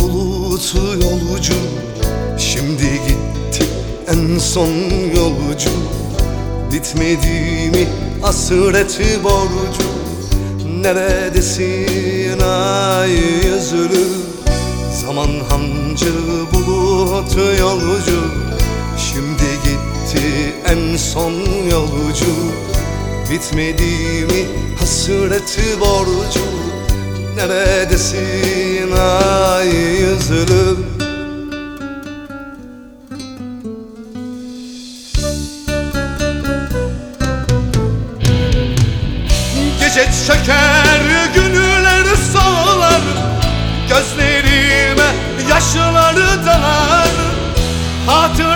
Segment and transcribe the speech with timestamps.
[0.00, 1.54] bulutu yolcu.
[2.38, 3.64] Şimdi gitti
[4.08, 4.74] en son
[5.16, 5.70] yolcu.
[6.72, 7.88] Bitmedi mi
[8.22, 9.88] hasreti borcu.
[10.82, 14.06] Neredesin ay yüzlü?
[15.06, 16.12] Zaman hancı
[16.52, 18.20] bulut yolcu.
[18.98, 21.32] Şimdi gitti en son
[21.70, 22.32] yolcu.
[23.30, 24.46] Bitmedi mi
[24.80, 26.61] hasreti borcu
[27.36, 30.86] Neredesin ay yüzlüm
[39.80, 41.00] Gece çöker
[41.34, 43.02] günler solar
[43.88, 45.10] Gözlerime
[45.50, 47.08] yaşları dalar.
[48.06, 48.51] Hatıralar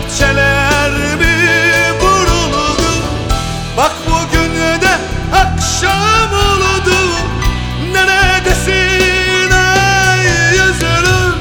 [0.00, 2.92] Kelepçeler mi vuruldu?
[3.76, 4.90] Bak bugün de
[5.34, 6.96] akşam oldu.
[7.92, 11.34] Neredesin ay yüzlüm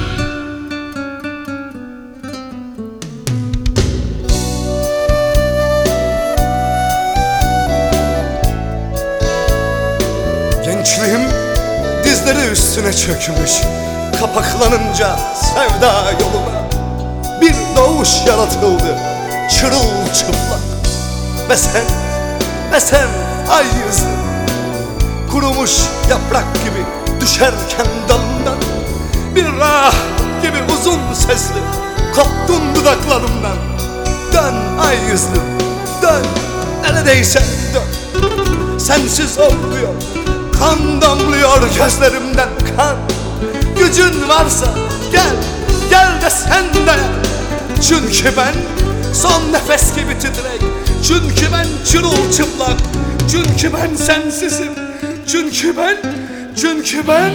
[10.66, 11.22] Gençliğim
[12.04, 13.52] dizleri üstüne çökmüş.
[14.20, 16.69] Kapaklanınca sevda yoluna.
[16.69, 16.69] Bir
[18.30, 18.98] yaratıldı.
[19.50, 20.60] Çırılçıplak.
[21.50, 21.86] Ve sen,
[22.72, 23.08] ve sen
[23.52, 24.08] ay yüzlü
[25.32, 25.72] Kurumuş
[26.10, 26.86] yaprak gibi
[27.22, 28.58] düşerken dalından
[29.36, 29.94] Bir rah
[30.42, 31.62] gibi uzun sesli
[32.16, 33.58] koptun dudaklarımdan.
[34.34, 34.56] Dön
[34.88, 35.42] ay yüzlü
[36.02, 36.26] dön
[36.84, 38.80] neredeysen dön.
[38.80, 39.94] Sensiz olmuyor
[40.60, 42.96] Kan damlıyor gözlerimden kan.
[43.80, 44.66] Gücün varsa
[45.12, 45.36] gel
[45.90, 47.29] Gel de sen de
[47.82, 48.54] çünkü ben
[49.14, 50.62] son nefes gibi titrek.
[51.08, 52.78] Çünkü ben çırılçıplak
[53.32, 54.74] Çünkü ben sensizim.
[55.28, 55.98] Çünkü ben,
[56.62, 57.32] çünkü ben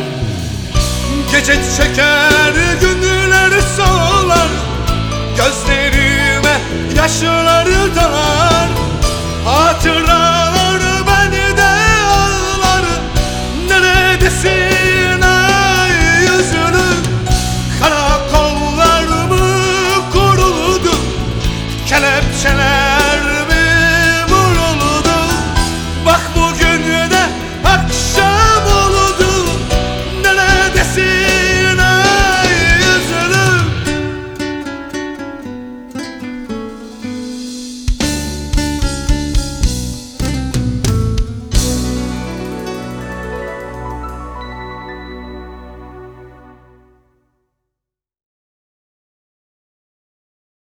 [1.32, 4.48] Gece çeker günleri sağlar
[5.36, 6.60] Gözlerime
[6.96, 8.83] yaşları dalar.